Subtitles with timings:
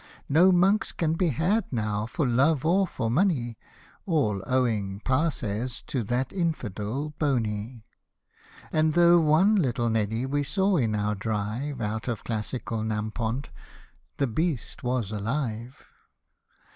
[0.27, 3.59] No monks can be had now for love or for money,
[4.07, 7.83] (All owing, Pa says, to that infidel BONEY;)
[8.71, 13.49] And, though one little Neddy we saw in our drive Out of classical Nampont,
[14.17, 15.73] the beast was ahve